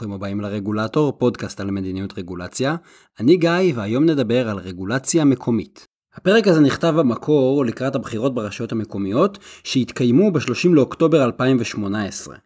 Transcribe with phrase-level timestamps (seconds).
[0.00, 2.76] ברוכים הבאים לרגולטור, פודקאסט על מדיניות רגולציה.
[3.20, 5.86] אני גיא, והיום נדבר על רגולציה מקומית.
[6.14, 12.36] הפרק הזה נכתב במקור לקראת הבחירות ברשויות המקומיות, שהתקיימו ב-30 לאוקטובר 2018.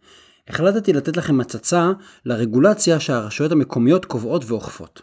[0.49, 1.93] החלטתי לתת לכם הצצה
[2.25, 5.03] לרגולציה שהרשויות המקומיות קובעות ואוכפות.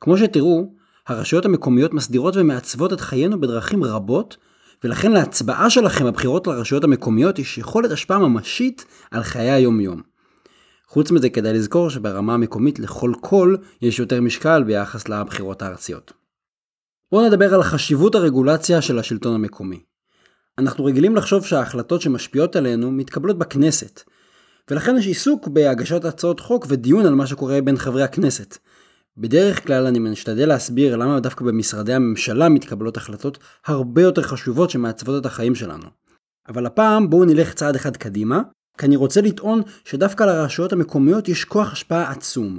[0.00, 0.74] כמו שתראו,
[1.08, 4.36] הרשויות המקומיות מסדירות ומעצבות את חיינו בדרכים רבות,
[4.84, 10.09] ולכן להצבעה שלכם בבחירות לרשויות המקומיות יש יכולת השפעה ממשית על חיי היום-יום.
[10.92, 16.12] חוץ מזה כדאי לזכור שברמה המקומית לכל קול יש יותר משקל ביחס לבחירות הארציות.
[17.12, 19.80] בואו נדבר על חשיבות הרגולציה של השלטון המקומי.
[20.58, 24.02] אנחנו רגילים לחשוב שההחלטות שמשפיעות עלינו מתקבלות בכנסת,
[24.70, 28.58] ולכן יש עיסוק בהגשת הצעות חוק ודיון על מה שקורה בין חברי הכנסת.
[29.16, 35.20] בדרך כלל אני משתדל להסביר למה דווקא במשרדי הממשלה מתקבלות החלטות הרבה יותר חשובות שמעצבות
[35.20, 35.86] את החיים שלנו.
[36.48, 38.42] אבל הפעם בואו נלך צעד אחד קדימה,
[38.80, 42.58] כי אני רוצה לטעון שדווקא לרשויות המקומיות יש כוח השפעה עצום.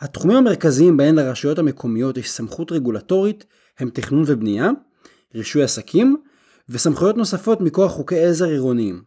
[0.00, 3.44] התחומים המרכזיים בהן לרשויות המקומיות יש סמכות רגולטורית
[3.78, 4.70] הם תכנון ובנייה,
[5.34, 6.16] רישוי עסקים
[6.68, 9.02] וסמכויות נוספות מכוח חוקי עזר עירוניים.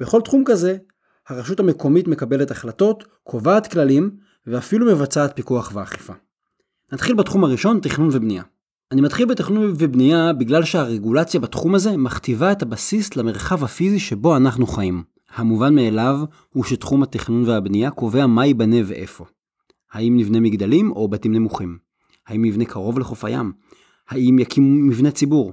[0.00, 0.76] בכל תחום כזה,
[1.28, 4.10] הרשות המקומית מקבלת החלטות, קובעת כללים
[4.46, 6.12] ואפילו מבצעת פיקוח ואכיפה.
[6.92, 8.42] נתחיל בתחום הראשון, תכנון ובנייה.
[8.92, 14.66] אני מתחיל בתכנון ובנייה בגלל שהרגולציה בתחום הזה מכתיבה את הבסיס למרחב הפיזי שבו אנחנו
[14.66, 15.13] חיים.
[15.34, 19.24] המובן מאליו הוא שתחום התכנון והבנייה קובע מה ייבנה ואיפה.
[19.92, 21.78] האם נבנה מגדלים או בתים נמוכים?
[22.26, 23.52] האם נבנה קרוב לחוף הים?
[24.08, 25.52] האם יקימו מבנה ציבור?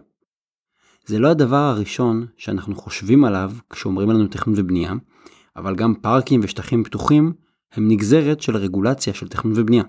[1.06, 4.94] זה לא הדבר הראשון שאנחנו חושבים עליו כשאומרים לנו תכנון ובנייה,
[5.56, 7.34] אבל גם פארקים ושטחים פתוחים
[7.74, 9.84] הם נגזרת של רגולציה של תכנון ובנייה.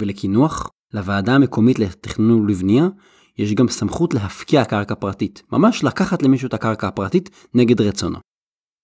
[0.00, 2.88] ולקינוח, לוועדה המקומית לתכנון ולבנייה,
[3.38, 8.18] יש גם סמכות להפקיע קרקע פרטית, ממש לקחת למישהו את הקרקע הפרטית נגד רצונו.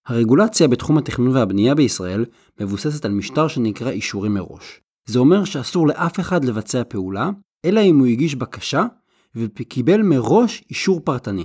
[0.07, 2.25] הרגולציה בתחום התכנון והבנייה בישראל
[2.61, 4.81] מבוססת על משטר שנקרא אישורים מראש.
[5.07, 7.31] זה אומר שאסור לאף אחד לבצע פעולה,
[7.65, 8.87] אלא אם הוא הגיש בקשה
[9.35, 11.45] וקיבל מראש אישור פרטני.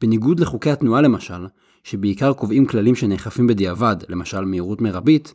[0.00, 1.46] בניגוד לחוקי התנועה למשל,
[1.84, 5.34] שבעיקר קובעים כללים שנאכפים בדיעבד, למשל מהירות מרבית,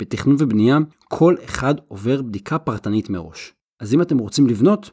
[0.00, 0.78] בתכנון ובנייה
[1.08, 3.52] כל אחד עובר בדיקה פרטנית מראש.
[3.80, 4.90] אז אם אתם רוצים לבנות,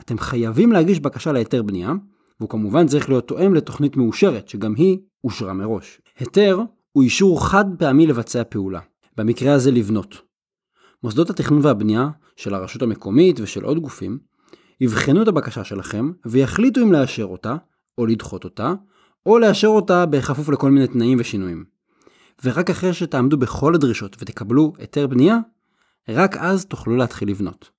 [0.00, 1.92] אתם חייבים להגיש בקשה להיתר בנייה,
[2.40, 6.00] והוא כמובן צריך להיות תואם לתוכנית מאושרת, שגם היא אושרה מראש.
[6.20, 6.60] היתר
[6.92, 8.80] הוא אישור חד פעמי לבצע פעולה,
[9.16, 10.22] במקרה הזה לבנות.
[11.02, 14.18] מוסדות התכנון והבנייה של הרשות המקומית ושל עוד גופים,
[14.80, 17.56] יבחנו את הבקשה שלכם ויחליטו אם לאשר אותה,
[17.98, 18.74] או לדחות אותה,
[19.26, 21.64] או לאשר אותה בכפוף לכל מיני תנאים ושינויים.
[22.44, 25.38] ורק אחרי שתעמדו בכל הדרישות ותקבלו היתר בנייה,
[26.08, 27.70] רק אז תוכלו להתחיל לבנות.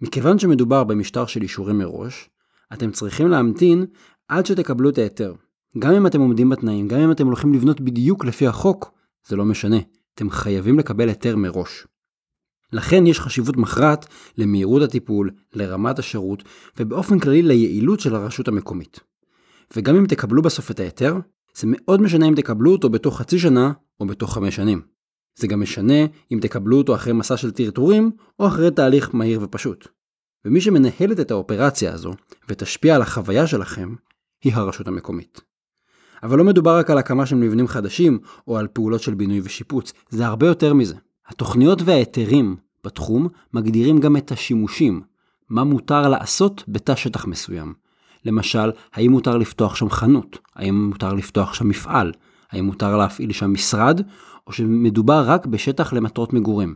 [0.00, 2.28] מכיוון שמדובר במשטר של אישורים מראש,
[2.72, 3.86] אתם צריכים להמתין
[4.28, 5.34] עד שתקבלו את ההיתר.
[5.78, 8.92] גם אם אתם עומדים בתנאים, גם אם אתם הולכים לבנות בדיוק לפי החוק,
[9.28, 9.76] זה לא משנה,
[10.14, 11.86] אתם חייבים לקבל היתר מראש.
[12.72, 14.06] לכן יש חשיבות מכרעת
[14.38, 16.42] למהירות הטיפול, לרמת השירות,
[16.76, 19.00] ובאופן כללי ליעילות של הרשות המקומית.
[19.76, 21.16] וגם אם תקבלו בסוף את ההיתר,
[21.54, 24.82] זה מאוד משנה אם תקבלו אותו בתוך חצי שנה או בתוך חמש שנים.
[25.38, 29.88] זה גם משנה אם תקבלו אותו אחרי מסע של טרטורים או אחרי תהליך מהיר ופשוט.
[30.44, 32.12] ומי שמנהלת את האופרציה הזו
[32.48, 33.94] ותשפיע על החוויה שלכם,
[34.44, 35.40] היא הרשות המקומית.
[36.26, 39.92] אבל לא מדובר רק על הקמה של מבנים חדשים או על פעולות של בינוי ושיפוץ,
[40.08, 40.94] זה הרבה יותר מזה.
[41.28, 45.02] התוכניות וההיתרים בתחום מגדירים גם את השימושים,
[45.48, 47.74] מה מותר לעשות בתא שטח מסוים.
[48.24, 50.38] למשל, האם מותר לפתוח שם חנות?
[50.56, 52.12] האם מותר לפתוח שם מפעל?
[52.50, 54.00] האם מותר להפעיל שם משרד?
[54.46, 56.74] או שמדובר רק בשטח למטרות מגורים.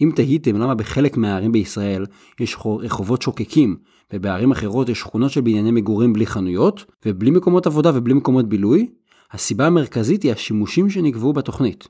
[0.00, 2.06] אם תהיתם למה בחלק מהערים בישראל
[2.40, 3.76] יש רחובות שוקקים,
[4.14, 8.90] ובערים אחרות יש שכונות של בנייני מגורים בלי חנויות, ובלי מקומות עבודה ובלי מקומות בילוי,
[9.32, 11.88] הסיבה המרכזית היא השימושים שנקבעו בתוכנית.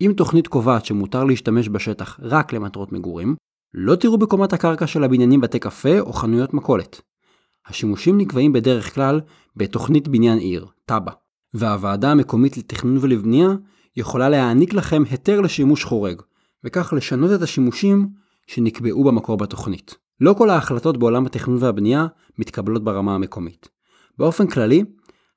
[0.00, 3.36] אם תוכנית קובעת שמותר להשתמש בשטח רק למטרות מגורים,
[3.74, 7.00] לא תראו בקומת הקרקע של הבניינים בתי קפה או חנויות מכולת.
[7.66, 9.20] השימושים נקבעים בדרך כלל
[9.56, 11.12] בתוכנית בניין עיר, תב"ע,
[11.54, 13.48] והוועדה המקומית לתכנון ולבנייה
[13.96, 16.22] יכולה להעניק לכם היתר לשימוש חורג,
[16.64, 18.08] וכך לשנות את השימושים
[18.46, 20.01] שנקבעו במקור בתוכנית.
[20.22, 22.06] לא כל ההחלטות בעולם התכנון והבנייה
[22.38, 23.68] מתקבלות ברמה המקומית.
[24.18, 24.84] באופן כללי,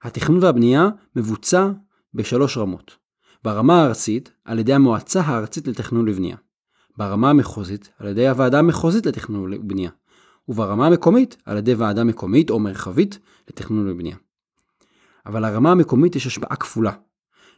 [0.03, 1.69] התכנון והבנייה מבוצע
[2.13, 2.97] בשלוש רמות.
[3.43, 6.37] ברמה הארצית, על ידי המועצה הארצית לתכנון ולבנייה.
[6.97, 9.89] ברמה המחוזית, על ידי הוועדה המחוזית לתכנון ולבנייה.
[10.49, 14.17] וברמה המקומית, על ידי ועדה מקומית או מרחבית לתכנון ובנייה.
[15.25, 16.91] אבל לרמה המקומית יש השפעה כפולה.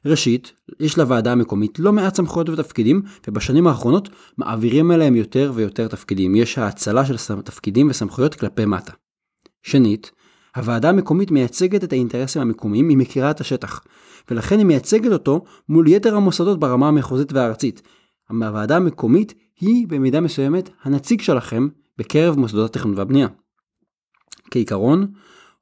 [0.07, 6.35] ראשית, יש לוועדה המקומית לא מעט סמכויות ותפקידים, ובשנים האחרונות מעבירים אליהם יותר ויותר תפקידים.
[6.35, 8.93] יש האצלה של תפקידים וסמכויות כלפי מטה.
[9.63, 10.11] שנית,
[10.55, 13.81] הוועדה המקומית מייצגת את האינטרסים המקומיים, היא מכירה את השטח,
[14.31, 17.81] ולכן היא מייצגת אותו מול יתר המוסדות ברמה המחוזית והארצית.
[18.29, 21.67] הוועדה המקומית היא במידה מסוימת הנציג שלכם
[21.97, 23.27] בקרב מוסדות התכנון והבנייה.
[24.51, 25.07] כעיקרון,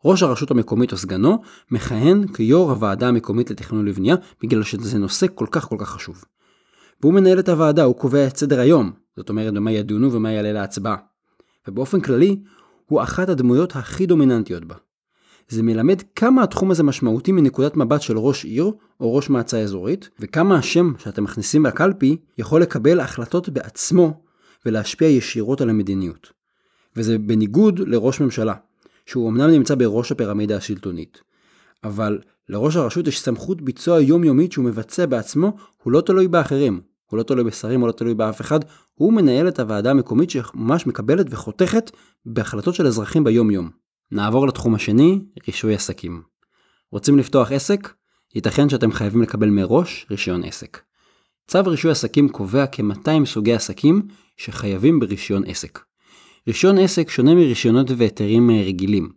[0.05, 1.41] ראש הרשות המקומית או סגנו
[1.71, 6.23] מכהן כיו"ר הוועדה המקומית לתכנון ולבנייה בגלל שזה נושא כל כך כל כך חשוב.
[7.01, 10.53] והוא מנהל את הוועדה, הוא קובע את סדר היום, זאת אומרת במה ידונו ומה יעלה
[10.53, 10.95] להצבעה.
[11.67, 12.39] ובאופן כללי,
[12.85, 14.75] הוא אחת הדמויות הכי דומיננטיות בה.
[15.47, 20.09] זה מלמד כמה התחום הזה משמעותי מנקודת מבט של ראש עיר או ראש מועצה אזורית,
[20.19, 24.21] וכמה השם שאתם מכניסים בקלפי יכול לקבל החלטות בעצמו
[24.65, 26.31] ולהשפיע ישירות על המדיניות.
[26.95, 28.53] וזה בניגוד לראש ממשלה,
[29.05, 31.21] שהוא אמנם נמצא בראש הפירמידה השלטונית,
[31.83, 32.19] אבל
[32.49, 37.23] לראש הרשות יש סמכות ביצוע יומיומית שהוא מבצע בעצמו, הוא לא תלוי באחרים, הוא לא
[37.23, 38.59] תלוי בשרים, הוא לא תלוי באף אחד,
[38.93, 41.91] הוא מנהל את הוועדה המקומית שממש מקבלת וחותכת
[42.25, 43.69] בהחלטות של אזרחים ביום יום.
[44.11, 46.21] נעבור לתחום השני, רישוי עסקים.
[46.91, 47.93] רוצים לפתוח עסק?
[48.35, 50.81] ייתכן שאתם חייבים לקבל מראש רישיון עסק.
[51.47, 54.01] צו רישוי עסקים קובע כ-200 סוגי עסקים
[54.37, 55.79] שחייבים ברישיון עסק.
[56.47, 59.09] רישיון עסק שונה מרישיונות והיתרים רגילים,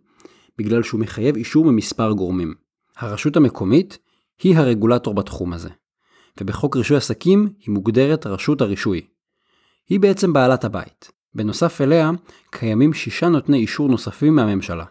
[0.57, 2.53] בגלל שהוא מחייב אישור ממספר גורמים.
[2.97, 3.97] הרשות המקומית
[4.43, 5.69] היא הרגולטור בתחום הזה,
[6.41, 9.01] ובחוק רישוי עסקים היא מוגדרת רשות הרישוי.
[9.89, 11.11] היא בעצם בעלת הבית.
[11.35, 12.11] בנוסף אליה,
[12.49, 14.85] קיימים שישה נותני אישור נוספים מהממשלה.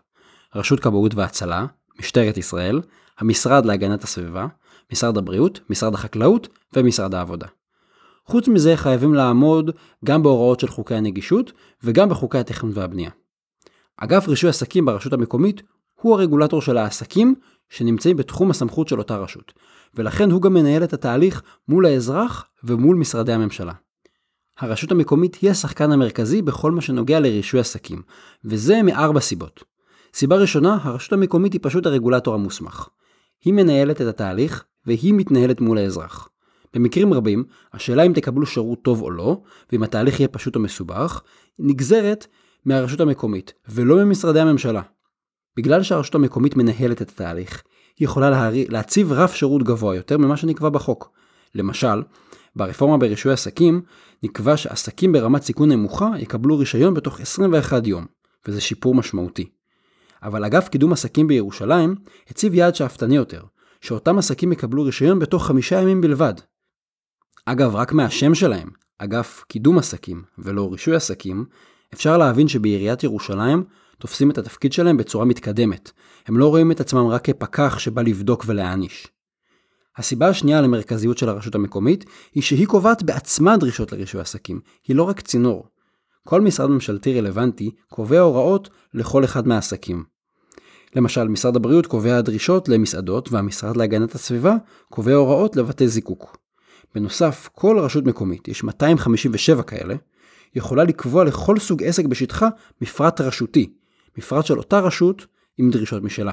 [0.54, 1.66] רשות כבאות והצלה,
[1.98, 2.80] משטרת ישראל,
[3.18, 4.46] המשרד להגנת הסביבה,
[4.92, 7.46] משרד הבריאות, משרד החקלאות ומשרד העבודה.
[8.28, 9.70] חוץ מזה חייבים לעמוד
[10.04, 11.52] גם בהוראות של חוקי הנגישות
[11.82, 13.10] וגם בחוקי התכנון והבנייה.
[13.96, 15.62] אגף רישוי עסקים ברשות המקומית
[15.94, 17.34] הוא הרגולטור של העסקים
[17.68, 19.52] שנמצאים בתחום הסמכות של אותה רשות,
[19.94, 23.72] ולכן הוא גם מנהל את התהליך מול האזרח ומול משרדי הממשלה.
[24.58, 28.02] הרשות המקומית היא השחקן המרכזי בכל מה שנוגע לרישוי עסקים,
[28.44, 29.64] וזה מארבע סיבות.
[30.14, 32.88] סיבה ראשונה, הרשות המקומית היא פשוט הרגולטור המוסמך.
[33.44, 36.28] היא מנהלת את התהליך, והיא מתנהלת מול האזרח.
[36.74, 39.40] במקרים רבים, השאלה אם תקבלו שירות טוב או לא,
[39.72, 41.22] ואם התהליך יהיה פשוט או מסובך,
[41.58, 42.26] נגזרת
[42.64, 44.82] מהרשות המקומית, ולא ממשרדי הממשלה.
[45.56, 47.62] בגלל שהרשות המקומית מנהלת את התהליך,
[47.98, 48.66] היא יכולה להרי...
[48.68, 51.10] להציב רף שירות גבוה יותר ממה שנקבע בחוק.
[51.54, 52.02] למשל,
[52.56, 53.82] ברפורמה ברישוי עסקים,
[54.22, 58.06] נקבע שעסקים ברמת סיכון נמוכה יקבלו רישיון בתוך 21 יום,
[58.48, 59.50] וזה שיפור משמעותי.
[60.22, 61.94] אבל אגף קידום עסקים בירושלים
[62.28, 63.42] הציב יעד שאפתני יותר,
[63.80, 66.34] שאותם עסקים יקבלו רישיון בתוך חמישה ימים בלבד.
[67.52, 68.68] אגב, רק מהשם שלהם,
[68.98, 71.44] אגף קידום עסקים ולא רישוי עסקים,
[71.94, 73.64] אפשר להבין שבעיריית ירושלים
[73.98, 75.90] תופסים את התפקיד שלהם בצורה מתקדמת.
[76.26, 79.08] הם לא רואים את עצמם רק כפקח שבא לבדוק ולהעניש.
[79.96, 82.04] הסיבה השנייה למרכזיות של הרשות המקומית
[82.34, 85.66] היא שהיא קובעת בעצמה דרישות לרישוי עסקים, היא לא רק צינור.
[86.26, 90.04] כל משרד ממשלתי רלוונטי קובע הוראות לכל אחד מהעסקים.
[90.96, 94.56] למשל, משרד הבריאות קובע דרישות למסעדות והמשרד להגנת הסביבה
[94.90, 96.47] קובע הוראות לבתי זיקוק.
[96.94, 99.94] בנוסף, כל רשות מקומית, יש 257 כאלה,
[100.54, 102.48] יכולה לקבוע לכל סוג עסק בשטחה
[102.80, 103.72] מפרט רשותי,
[104.18, 105.26] מפרט של אותה רשות
[105.58, 106.32] עם דרישות משלה.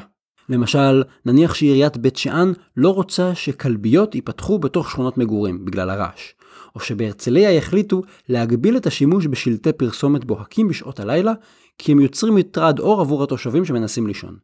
[0.50, 6.34] למשל, נניח שעיריית בית שאן לא רוצה שכלביות ייפתחו בתוך שכונות מגורים בגלל הרעש,
[6.76, 11.34] או שבהרצליה יחליטו להגביל את השימוש בשלטי פרסומת בוהקים בשעות הלילה,
[11.78, 14.38] כי הם יוצרים מטרד אור עבור התושבים שמנסים לישון.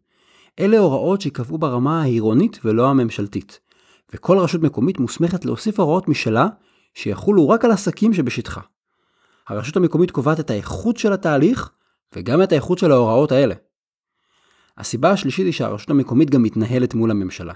[0.59, 3.59] אלה הוראות שייקבעו ברמה העירונית ולא הממשלתית,
[4.13, 6.47] וכל רשות מקומית מוסמכת להוסיף הוראות משלה
[6.93, 8.61] שיחולו רק על עסקים שבשטחה.
[9.47, 11.69] הרשות המקומית קובעת את האיכות של התהליך
[12.15, 13.55] וגם את האיכות של ההוראות האלה.
[14.77, 17.53] הסיבה השלישית היא שהרשות המקומית גם מתנהלת מול הממשלה.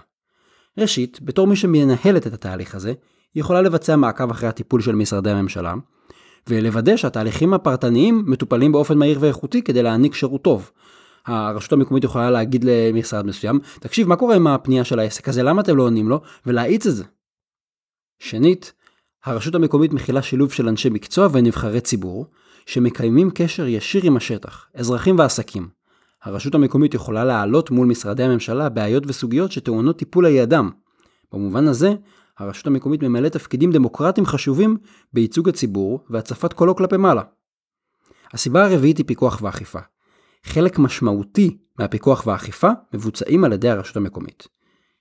[0.78, 2.94] ראשית, בתור מי שמנהלת את התהליך הזה,
[3.34, 5.74] היא יכולה לבצע מעקב אחרי הטיפול של משרדי הממשלה,
[6.50, 10.72] ולוודא שהתהליכים הפרטניים מטופלים באופן מהיר ואיכותי כדי להעניק שירות טוב.
[11.26, 15.62] הרשות המקומית יכולה להגיד למשרד מסוים, תקשיב, מה קורה עם הפנייה של העסק הזה, למה
[15.62, 17.04] אתם לא עונים לו, ולהאיץ את זה.
[18.20, 18.74] שנית,
[19.26, 22.26] הרשות המקומית מכילה שילוב של אנשי מקצוע ונבחרי ציבור,
[22.66, 25.70] שמקיימים קשר ישיר עם השטח, אזרחים ועסקים.
[26.24, 30.70] הרשות המקומית יכולה להעלות מול משרדי הממשלה בעיות וסוגיות שטעונות טיפול על ידם.
[31.34, 31.94] במובן הזה,
[32.38, 34.78] הרשות המקומית ממלאת תפקידים דמוקרטיים חשובים
[35.14, 37.22] בייצוג הציבור והצפת קולו כלפי מעלה.
[38.34, 39.80] הסיבה הרביעית היא פיקוח ואכיפה.
[40.46, 44.48] חלק משמעותי מהפיקוח והאכיפה מבוצעים על ידי הרשות המקומית.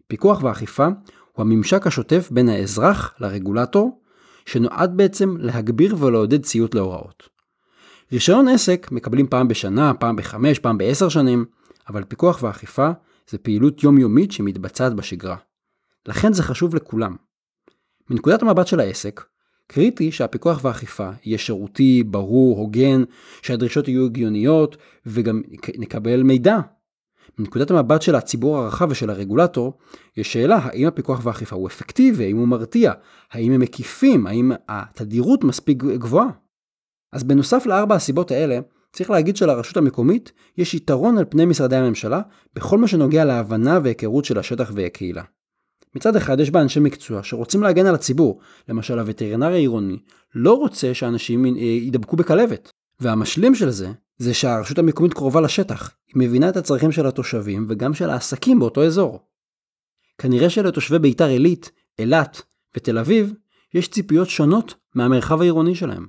[0.07, 0.87] פיקוח ואכיפה
[1.33, 4.01] הוא הממשק השוטף בין האזרח לרגולטור,
[4.47, 7.29] שנועד בעצם להגביר ולעודד ציות להוראות.
[8.13, 11.45] רישיון עסק מקבלים פעם בשנה, פעם בחמש, פעם בעשר שנים,
[11.89, 12.91] אבל פיקוח ואכיפה
[13.31, 15.37] זה פעילות יומיומית שמתבצעת בשגרה.
[16.07, 17.17] לכן זה חשוב לכולם.
[18.11, 19.25] מנקודת המבט של העסק,
[19.67, 23.03] קריטי שהפיקוח והאכיפה יהיה שירותי, ברור, הוגן,
[23.43, 25.43] שהדרישות יהיו הגיוניות וגם
[25.79, 26.59] נקבל מידע.
[27.39, 29.73] מנקודת המבט של הציבור הרחב ושל הרגולטור,
[30.17, 32.93] יש שאלה האם הפיקוח והאכיפה הוא אפקטיבי, האם הוא מרתיע,
[33.33, 36.29] האם הם מקיפים, האם התדירות מספיק גבוהה.
[37.13, 38.59] אז בנוסף לארבע הסיבות האלה,
[38.93, 42.21] צריך להגיד שלרשות המקומית יש יתרון על פני משרדי הממשלה
[42.55, 45.23] בכל מה שנוגע להבנה והיכרות של השטח והקהילה.
[45.95, 49.99] מצד אחד יש בה אנשי מקצוע שרוצים להגן על הציבור, למשל הווטרינר העירוני
[50.35, 52.73] לא רוצה שאנשים יידבקו בכלבת.
[53.01, 57.95] והמשלים של זה, זה שהרשות המקומית קרובה לשטח, היא מבינה את הצרכים של התושבים וגם
[57.95, 59.21] של העסקים באותו אזור.
[60.19, 62.43] כנראה שלתושבי ביתר עילית, אילת
[62.77, 63.33] ותל אביב,
[63.75, 66.07] יש ציפיות שונות מהמרחב העירוני שלהם.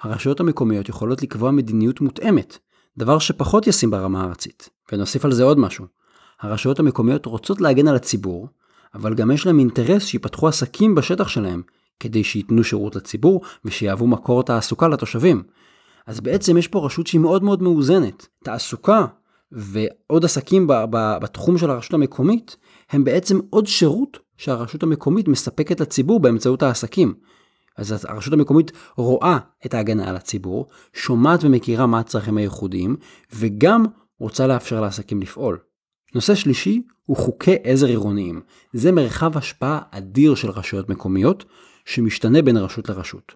[0.00, 2.58] הרשויות המקומיות יכולות לקבוע מדיניות מותאמת,
[2.98, 4.68] דבר שפחות ישים ברמה הארצית.
[4.92, 5.86] ונוסיף על זה עוד משהו.
[6.40, 8.48] הרשויות המקומיות רוצות להגן על הציבור,
[8.94, 11.62] אבל גם יש להם אינטרס שיפתחו עסקים בשטח שלהם,
[12.00, 15.42] כדי שייתנו שירות לציבור ושיהוו מקור תעסוקה לתושבים.
[16.06, 18.26] אז בעצם יש פה רשות שהיא מאוד מאוד מאוזנת.
[18.44, 19.06] תעסוקה
[19.52, 20.66] ועוד עסקים
[21.22, 22.56] בתחום של הרשות המקומית,
[22.90, 27.14] הם בעצם עוד שירות שהרשות המקומית מספקת לציבור באמצעות העסקים.
[27.76, 32.96] אז הרשות המקומית רואה את ההגנה על הציבור, שומעת ומכירה מה הצרכים הייחודיים,
[33.34, 33.84] וגם
[34.18, 35.58] רוצה לאפשר לעסקים לפעול.
[36.14, 38.40] נושא שלישי הוא חוקי עזר עירוניים.
[38.72, 41.44] זה מרחב השפעה אדיר של רשויות מקומיות,
[41.84, 43.34] שמשתנה בין רשות לרשות.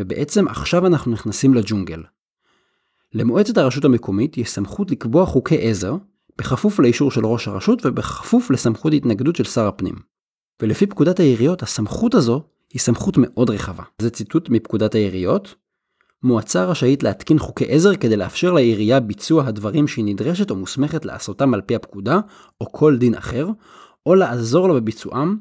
[0.00, 2.02] ובעצם עכשיו אנחנו נכנסים לג'ונגל.
[3.14, 5.94] למועצת הרשות המקומית יש סמכות לקבוע חוקי עזר,
[6.38, 9.94] בכפוף לאישור של ראש הרשות ובכפוף לסמכות התנגדות של שר הפנים.
[10.62, 13.82] ולפי פקודת העיריות, הסמכות הזו היא סמכות מאוד רחבה.
[13.98, 15.54] זה ציטוט מפקודת העיריות.
[16.24, 21.54] מועצה רשאית להתקין חוקי עזר כדי לאפשר לעירייה ביצוע הדברים שהיא נדרשת או מוסמכת לעשותם
[21.54, 22.20] על פי הפקודה,
[22.60, 23.48] או כל דין אחר,
[24.06, 25.36] או לעזור לה בביצועם,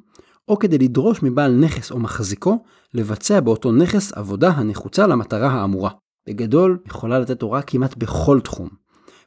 [0.48, 2.64] או כדי לדרוש מבעל נכס או מחזיקו
[2.94, 5.90] לבצע באותו נכס עבודה הנחוצה למטרה האמורה.
[6.28, 8.70] בגדול, יכולה לתת הוראה כמעט בכל תחום.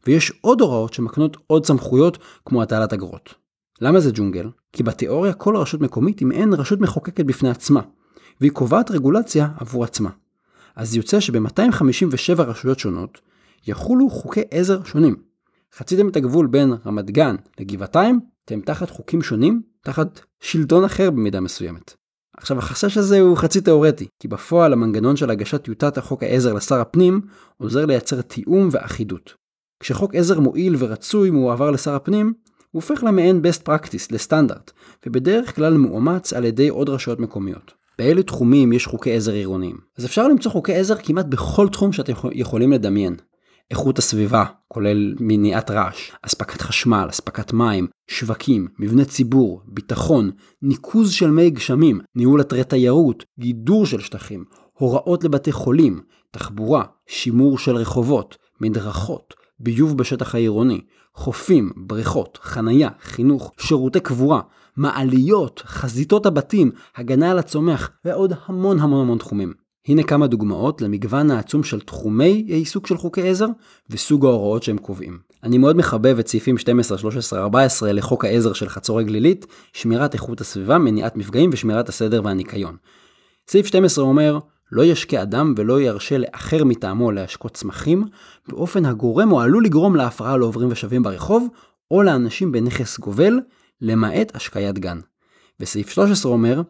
[0.06, 3.34] ויש עוד הוראות שמקנות עוד סמכויות כמו הטלת אגרות.
[3.80, 4.50] למה זה ג'ונגל?
[4.72, 7.80] כי בתיאוריה כל רשות מקומית היא מעין רשות מחוקקת בפני עצמה,
[8.40, 10.10] והיא קובעת רגולציה עבור עצמה.
[10.76, 13.20] אז יוצא שב-257 רשויות שונות
[13.66, 15.16] יחולו חוקי עזר שונים.
[15.74, 21.40] חציתם את הגבול בין רמת גן לגבעתיים, אתם תחת חוקים שונים, תחת שלטון אחר במידה
[21.40, 21.94] מסוימת.
[22.36, 26.80] עכשיו החשש הזה הוא חצי תאורטי, כי בפועל המנגנון של הגשת טיוטת החוק העזר לשר
[26.80, 27.20] הפנים
[27.56, 29.34] עוזר לייצר תיאום ואחידות.
[29.80, 32.32] כשחוק עזר מועיל ורצוי מועבר לשר הפנים,
[32.70, 34.72] הוא הופך למעין best practice, לסטנדרט,
[35.06, 37.74] ובדרך כלל מאומץ על ידי עוד רשויות מקומיות.
[37.98, 39.76] באילו תחומים יש חוקי עזר עירוניים?
[39.98, 43.16] אז אפשר למצוא חוקי עזר כמעט בכל תחום שאתם יכולים לדמיין.
[43.70, 50.30] איכות הסביבה, כולל מניעת רעש, אספקת חשמל, אספקת מים, שווקים, מבני ציבור, ביטחון,
[50.62, 56.00] ניקוז של מי גשמים, ניהול אתרי תיירות, גידור של שטחים, הוראות לבתי חולים,
[56.30, 60.80] תחבורה, שימור של רחובות, מדרכות, ביוב בשטח העירוני,
[61.14, 64.40] חופים, בריכות, חנייה, חינוך, שירותי קבורה,
[64.76, 69.52] מעליות, חזיתות הבתים, הגנה על הצומח ועוד המון המון המון תחומים.
[69.88, 73.46] הנה כמה דוגמאות למגוון העצום של תחומי העיסוק של חוקי עזר
[73.90, 75.18] וסוג ההוראות שהם קובעים.
[75.42, 80.40] אני מאוד מחבב את סעיפים 12, 13, 14 לחוק העזר של חצור הגלילית, שמירת איכות
[80.40, 82.76] הסביבה, מניעת מפגעים ושמירת הסדר והניקיון.
[83.48, 84.38] סעיף 12 אומר,
[84.72, 88.04] לא ישקה אדם ולא ירשה לאחר מטעמו להשקות צמחים,
[88.48, 91.48] באופן הגורם או עלול לגרום להפרעה לעוברים ושבים ברחוב,
[91.90, 93.40] או לאנשים בנכס גובל,
[93.80, 95.00] למעט השקיית גן.
[95.60, 96.62] וסעיף 13 אומר,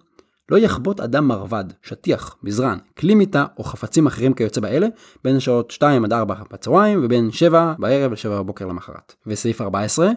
[0.50, 4.86] לא יחבוט אדם מרבד, שטיח, מזרן, כלי מיטה או חפצים אחרים כיוצא באלה
[5.24, 9.14] בין השעות 2 עד 4 בצהריים ובין 7 בערב ל-7 בבוקר למחרת.
[9.26, 10.10] וסעיף 14,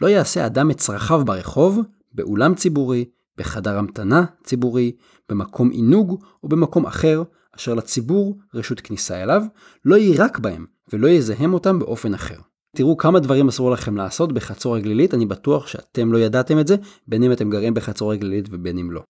[0.00, 1.80] לא יעשה אדם את צרכיו ברחוב,
[2.12, 3.04] באולם ציבורי,
[3.38, 4.92] בחדר המתנה ציבורי,
[5.28, 7.22] במקום עינוג או במקום אחר,
[7.56, 9.42] אשר לציבור רשות כניסה אליו,
[9.84, 12.36] לא יירק בהם ולא יזהם אותם באופן אחר.
[12.76, 16.76] תראו כמה דברים אסור לכם לעשות בחצור הגלילית, אני בטוח שאתם לא ידעתם את זה,
[17.08, 19.02] בין אם אתם גרים בחצור הגלילית ובין אם לא.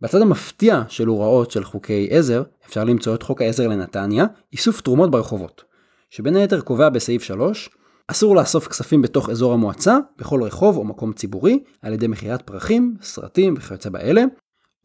[0.00, 5.10] בצד המפתיע של הוראות של חוקי עזר, אפשר למצוא את חוק העזר לנתניה, איסוף תרומות
[5.10, 5.64] ברחובות,
[6.10, 7.70] שבין היתר קובע בסעיף 3,
[8.08, 12.94] אסור לאסוף כספים בתוך אזור המועצה, בכל רחוב או מקום ציבורי, על ידי מכירת פרחים,
[13.02, 14.24] סרטים וכיוצא באלה.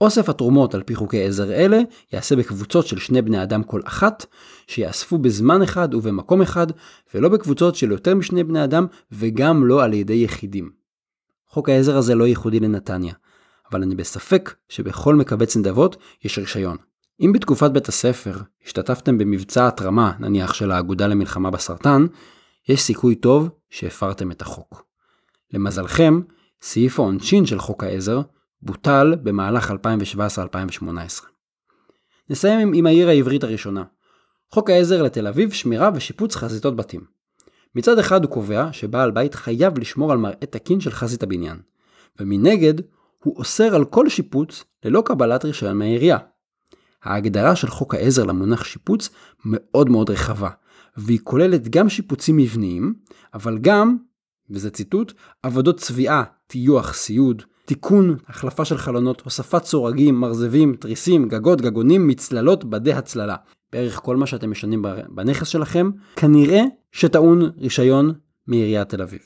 [0.01, 1.79] אוסף התרומות על פי חוקי עזר אלה
[2.13, 4.25] ייעשה בקבוצות של שני בני אדם כל אחת,
[4.67, 6.67] שיאספו בזמן אחד ובמקום אחד,
[7.13, 10.71] ולא בקבוצות של יותר משני בני אדם, וגם לא על ידי יחידים.
[11.47, 13.13] חוק העזר הזה לא ייחודי לנתניה.
[13.71, 16.77] אבל אני בספק שבכל מקבץ נדבות יש רישיון.
[17.21, 22.05] אם בתקופת בית הספר השתתפתם במבצע התרמה, נניח של האגודה למלחמה בסרטן,
[22.69, 24.85] יש סיכוי טוב שהפרתם את החוק.
[25.53, 26.21] למזלכם,
[26.61, 28.21] סעיף העונשין של חוק העזר
[28.61, 30.85] בוטל במהלך 2017-2018.
[32.29, 33.83] נסיים עם העיר העברית הראשונה.
[34.51, 37.01] חוק העזר לתל אביב, שמירה ושיפוץ חזיתות בתים.
[37.75, 41.57] מצד אחד הוא קובע שבעל בית חייב לשמור על מראה תקין של חזית הבניין,
[42.19, 42.73] ומנגד
[43.23, 46.17] הוא אוסר על כל שיפוץ ללא קבלת רישיון מהעירייה.
[47.03, 49.09] ההגדרה של חוק העזר למונח שיפוץ
[49.45, 50.49] מאוד מאוד רחבה,
[50.97, 52.93] והיא כוללת גם שיפוצים מבניים,
[53.33, 53.97] אבל גם,
[54.49, 55.13] וזה ציטוט,
[55.43, 62.63] עבודות צביעה, טיוח, סיוד, תיקון, החלפה של חלונות, הוספת סורגים, מרזבים, תריסים, גגות, גגונים, מצללות,
[62.63, 63.35] בדי הצללה.
[63.73, 68.13] בערך כל מה שאתם משנים בנכס שלכם, כנראה שטעון רישיון
[68.47, 69.19] מעיריית תל אביב.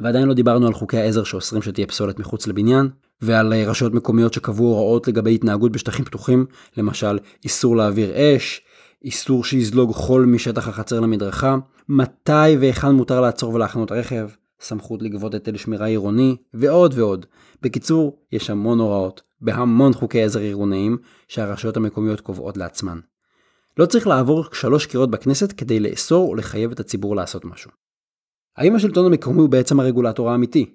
[0.00, 2.88] ועדיין לא דיברנו על חוקי העזר שאוסרים שתהיה פסולת מחוץ לבניין,
[3.22, 8.62] ועל אה, רשויות מקומיות שקבעו הוראות לגבי התנהגות בשטחים פתוחים, למשל איסור להעביר אש,
[9.04, 11.56] איסור שיזלוג חול משטח החצר למדרכה,
[11.88, 14.28] מתי והיכן מותר לעצור ולהחנות רכב,
[14.60, 17.26] סמכות לגבות היטל שמירה עירוני, ועוד ועוד.
[17.62, 20.98] בקיצור, יש המון הוראות, בהמון חוקי עזר עירוניים,
[21.28, 23.00] שהרשויות המקומיות קובעות לעצמן.
[23.76, 27.70] לא צריך לעבור שלוש קריאות בכנסת כדי לאסור או לחייב את הציבור לעשות משהו.
[28.56, 30.74] האם השלטון המקומי הוא בעצם הרגולטור האמיתי?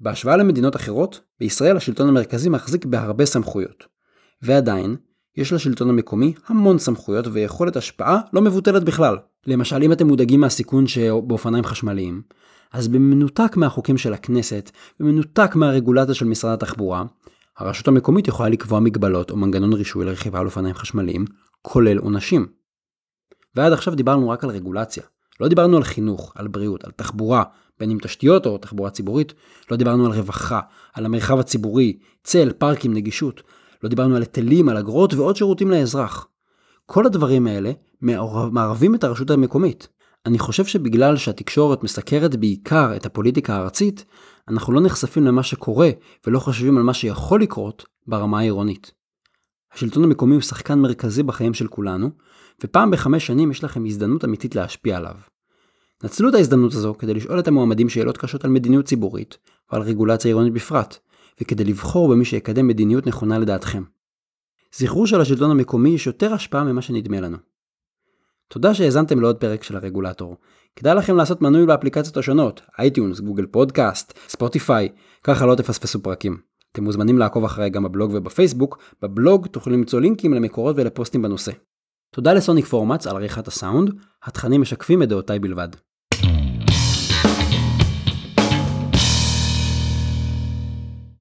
[0.00, 3.86] בהשוואה למדינות אחרות, בישראל השלטון המרכזי מחזיק בהרבה סמכויות.
[4.42, 4.96] ועדיין,
[5.36, 9.16] יש לשלטון המקומי המון סמכויות ויכולת השפעה לא מבוטלת בכלל.
[9.46, 12.22] למשל, אם אתם מודאגים מהסיכון שבאופניים חשמליים,
[12.72, 17.04] אז במנותק מהחוקים של הכנסת, במנותק מהרגולציה של משרד התחבורה,
[17.58, 21.24] הרשות המקומית יכולה לקבוע מגבלות או מנגנון רישוי לרכיבה על אופניים חשמליים,
[21.62, 22.46] כולל עונשים.
[23.54, 25.02] ועד עכשיו דיברנו רק על רגולציה.
[25.40, 27.44] לא דיברנו על חינוך, על בריאות, על תחבורה,
[27.80, 29.34] בין אם תשתיות או תחבורה ציבורית.
[29.70, 30.60] לא דיברנו על רווחה,
[30.94, 33.42] על המרחב הציבורי, צל, פארקים, נגישות.
[33.82, 36.28] לא דיברנו על היטלים, על אגרות ועוד שירותים לאזרח.
[36.86, 37.72] כל הדברים האלה
[38.50, 39.88] מערבים את הרשות המקומית.
[40.26, 44.04] אני חושב שבגלל שהתקשורת מסקרת בעיקר את הפוליטיקה הארצית,
[44.48, 45.90] אנחנו לא נחשפים למה שקורה
[46.26, 48.92] ולא חושבים על מה שיכול לקרות ברמה העירונית.
[49.72, 52.10] השלטון המקומי הוא שחקן מרכזי בחיים של כולנו,
[52.64, 55.14] ופעם בחמש שנים יש לכם הזדמנות אמיתית להשפיע עליו.
[56.04, 59.38] נצלו את ההזדמנות הזו כדי לשאול את המועמדים שאלות קשות על מדיניות ציבורית,
[59.72, 60.98] ועל רגולציה עירונית בפרט,
[61.40, 63.82] וכדי לבחור במי שיקדם מדיניות נכונה לדעתכם.
[64.74, 67.51] זכרו שלשלטון המקומי יש יותר השפעה ממה שנדמה לנו.
[68.52, 70.36] תודה שהאזנתם לעוד פרק של הרגולטור.
[70.76, 74.88] כדאי לכם לעשות מנוי באפליקציות השונות, iTunes, Google Podcast, Spotify,
[75.24, 76.36] ככה לא תפספסו פרקים.
[76.72, 81.52] אתם מוזמנים לעקוב אחריי גם בבלוג ובפייסבוק, בבלוג תוכלו למצוא לינקים למקורות ולפוסטים בנושא.
[82.14, 83.90] תודה לסוניק פורמאץ על עריכת הסאונד,
[84.22, 85.68] התכנים משקפים את דעותיי בלבד.